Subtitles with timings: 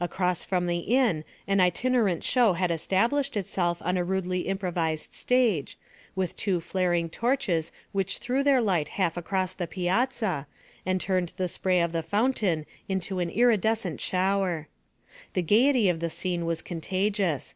[0.00, 5.78] Across from the inn an itinerant show had established itself on a rudely improvised stage,
[6.16, 10.48] with two flaring torches which threw their light half across the piazza,
[10.84, 14.66] and turned the spray of the fountain into an iridescent shower.
[15.34, 17.54] The gaiety of the scene was contagious.